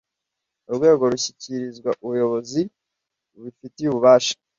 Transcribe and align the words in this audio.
Urwego 0.69 1.03
rushyikirizwa 1.11 1.89
ubuyobozi 2.03 2.61
bubifitiye 3.31 3.87
ububasha 3.89 4.35